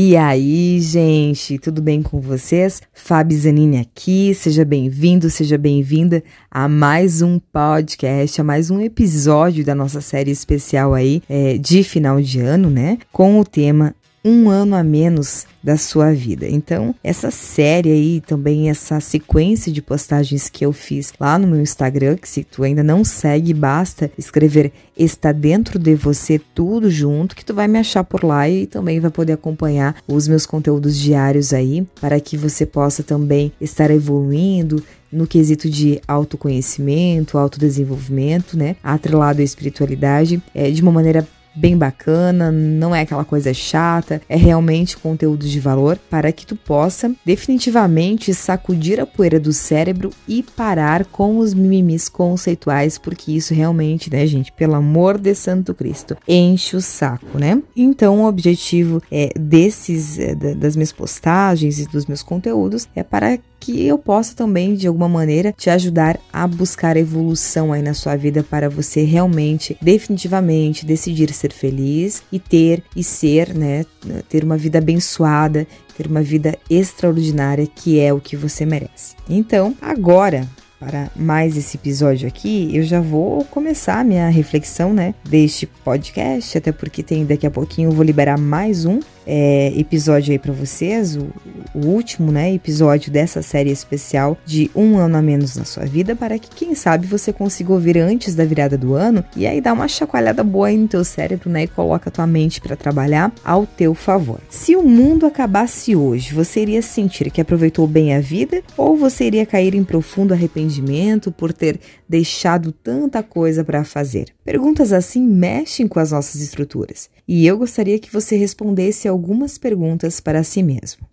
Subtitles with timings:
[0.00, 2.80] E aí, gente, tudo bem com vocês?
[2.94, 9.64] Fabi Zanini aqui, seja bem-vindo, seja bem-vinda a mais um podcast, a mais um episódio
[9.64, 12.98] da nossa série especial aí é, de final de ano, né?
[13.10, 13.92] Com o tema
[14.28, 16.46] um ano a menos da sua vida.
[16.48, 21.60] Então, essa série aí, também essa sequência de postagens que eu fiz lá no meu
[21.60, 27.36] Instagram, que se tu ainda não segue, basta escrever está dentro de você tudo junto,
[27.36, 30.96] que tu vai me achar por lá e também vai poder acompanhar os meus conteúdos
[30.98, 38.76] diários aí, para que você possa também estar evoluindo, no quesito de autoconhecimento, autodesenvolvimento, né?
[38.82, 41.26] Atrelado à espiritualidade, é, de uma maneira
[41.58, 46.54] bem bacana, não é aquela coisa chata, é realmente conteúdo de valor para que tu
[46.54, 53.52] possa definitivamente sacudir a poeira do cérebro e parar com os mimimis conceituais, porque isso
[53.52, 57.60] realmente, né, gente, pelo amor de Santo Cristo, enche o saco, né?
[57.76, 63.38] Então, o objetivo é desses é, das minhas postagens e dos meus conteúdos é para
[63.58, 68.16] que eu possa também, de alguma maneira, te ajudar a buscar evolução aí na sua
[68.16, 73.84] vida para você realmente, definitivamente, decidir ser feliz e ter e ser, né,
[74.28, 79.16] ter uma vida abençoada, ter uma vida extraordinária que é o que você merece.
[79.28, 80.46] Então, agora,
[80.78, 86.56] para mais esse episódio aqui, eu já vou começar a minha reflexão, né, deste podcast,
[86.56, 90.54] até porque tem daqui a pouquinho eu vou liberar mais um é, episódio aí para
[90.54, 91.28] vocês, o,
[91.74, 96.16] o, último, né, episódio dessa série especial de um ano a menos na sua vida,
[96.16, 99.74] para que quem sabe você consiga ouvir antes da virada do ano e aí dar
[99.74, 103.30] uma chacoalhada boa aí no teu cérebro, né, e coloca a tua mente para trabalhar
[103.44, 104.40] ao teu favor.
[104.48, 109.26] Se o mundo acabasse hoje, você iria sentir que aproveitou bem a vida ou você
[109.26, 114.28] iria cair em profundo arrependimento por ter deixado tanta coisa para fazer?
[114.42, 120.20] Perguntas assim mexem com as nossas estruturas e eu gostaria que você respondesse algumas perguntas
[120.20, 121.06] para si mesmo.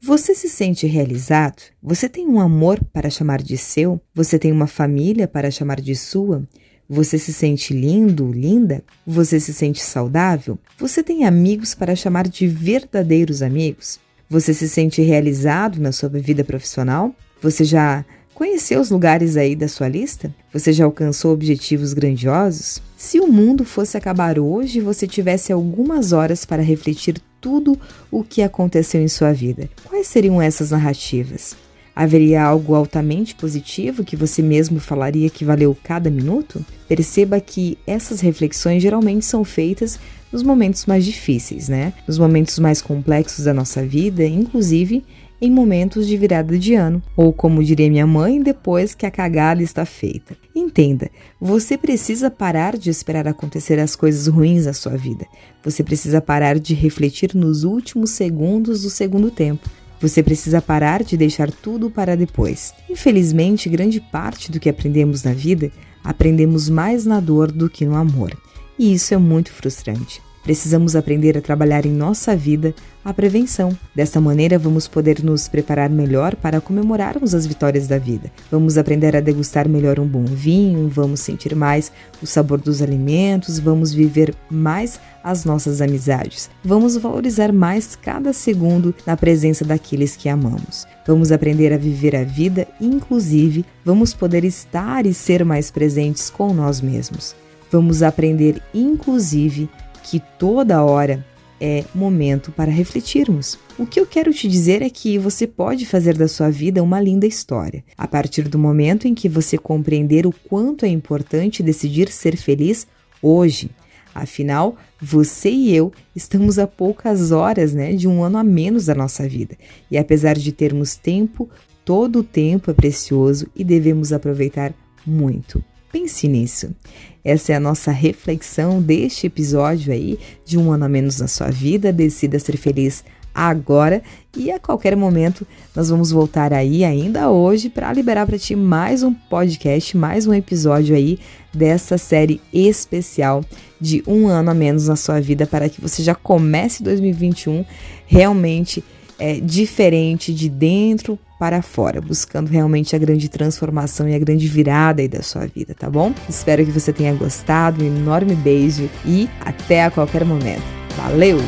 [0.00, 1.60] Você se sente realizado?
[1.82, 4.00] Você tem um amor para chamar de seu?
[4.14, 6.48] Você tem uma família para chamar de sua?
[6.88, 8.84] Você se sente lindo, linda?
[9.04, 10.56] Você se sente saudável?
[10.78, 13.98] Você tem amigos para chamar de verdadeiros amigos?
[14.30, 17.12] Você se sente realizado na sua vida profissional?
[17.40, 18.04] Você já
[18.42, 20.34] Conheceu os lugares aí da sua lista?
[20.52, 22.82] Você já alcançou objetivos grandiosos?
[22.96, 27.78] Se o mundo fosse acabar hoje e você tivesse algumas horas para refletir tudo
[28.10, 31.54] o que aconteceu em sua vida, quais seriam essas narrativas?
[31.94, 36.66] Haveria algo altamente positivo que você mesmo falaria que valeu cada minuto?
[36.88, 40.00] Perceba que essas reflexões geralmente são feitas
[40.32, 41.92] nos momentos mais difíceis, né?
[42.08, 45.04] Nos momentos mais complexos da nossa vida, inclusive
[45.42, 49.60] em momentos de virada de ano, ou como diria minha mãe, depois que a cagada
[49.60, 50.36] está feita.
[50.54, 51.10] Entenda,
[51.40, 55.26] você precisa parar de esperar acontecer as coisas ruins na sua vida.
[55.64, 59.68] Você precisa parar de refletir nos últimos segundos do segundo tempo.
[60.00, 62.72] Você precisa parar de deixar tudo para depois.
[62.88, 65.72] Infelizmente, grande parte do que aprendemos na vida,
[66.04, 68.32] aprendemos mais na dor do que no amor.
[68.78, 70.22] E isso é muito frustrante.
[70.42, 73.76] Precisamos aprender a trabalhar em nossa vida a prevenção.
[73.94, 78.30] Desta maneira, vamos poder nos preparar melhor para comemorarmos as vitórias da vida.
[78.50, 83.58] Vamos aprender a degustar melhor um bom vinho, vamos sentir mais o sabor dos alimentos,
[83.58, 86.50] vamos viver mais as nossas amizades.
[86.64, 90.86] Vamos valorizar mais cada segundo na presença daqueles que amamos.
[91.06, 96.52] Vamos aprender a viver a vida, inclusive, vamos poder estar e ser mais presentes com
[96.52, 97.34] nós mesmos.
[97.70, 99.68] Vamos aprender, inclusive,
[100.02, 101.24] que toda hora
[101.60, 103.56] é momento para refletirmos.
[103.78, 107.00] O que eu quero te dizer é que você pode fazer da sua vida uma
[107.00, 112.08] linda história, a partir do momento em que você compreender o quanto é importante decidir
[112.10, 112.84] ser feliz
[113.22, 113.70] hoje.
[114.12, 118.94] Afinal, você e eu estamos a poucas horas né, de um ano a menos da
[118.94, 119.56] nossa vida.
[119.88, 121.48] E apesar de termos tempo,
[121.84, 124.74] todo o tempo é precioso e devemos aproveitar
[125.06, 125.64] muito.
[125.92, 126.74] Pense nisso.
[127.22, 131.50] Essa é a nossa reflexão deste episódio aí de um ano a menos na sua
[131.50, 131.92] vida.
[131.92, 133.04] Decida ser feliz
[133.34, 134.02] agora
[134.36, 139.02] e a qualquer momento nós vamos voltar aí ainda hoje para liberar para ti mais
[139.02, 141.18] um podcast, mais um episódio aí
[141.52, 143.42] dessa série especial
[143.80, 147.64] de um ano a menos na sua vida para que você já comece 2021
[148.06, 148.84] realmente
[149.22, 155.00] é, diferente de dentro para fora, buscando realmente a grande transformação e a grande virada
[155.00, 156.12] aí da sua vida, tá bom?
[156.28, 160.64] Espero que você tenha gostado, um enorme beijo e até a qualquer momento.
[160.96, 161.38] Valeu!